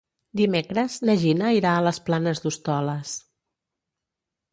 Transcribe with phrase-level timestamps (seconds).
[0.39, 3.13] Dimecres na Gina irà a les Planes d'Hostoles.